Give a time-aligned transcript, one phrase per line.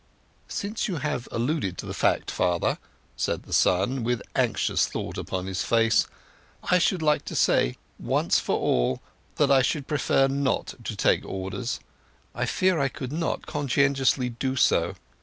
[0.47, 2.79] "Since you have alluded to the matter, father,"
[3.15, 6.07] said the son, with anxious thought upon his face,
[6.63, 8.99] "I should like to say, once for all,
[9.35, 11.79] that I should prefer not to take Orders.
[12.33, 14.95] I fear I could not conscientiously do so.